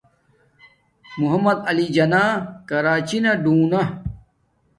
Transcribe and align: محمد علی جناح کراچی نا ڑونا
محمد 1.19 1.57
علی 1.69 1.87
جناح 1.95 2.31
کراچی 2.69 3.17
نا 3.23 3.31
ڑونا 3.43 3.81